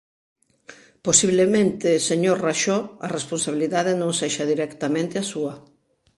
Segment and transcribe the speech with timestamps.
[1.07, 5.53] Posiblemente, señor Raxó, a responsabilidade non sexa directamente a súa.